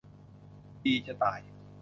[0.83, 1.39] ดีจะตาย